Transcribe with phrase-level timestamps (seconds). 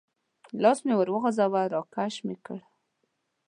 [0.61, 2.61] لاس مې ور وغځاوه، را کش مې کړل.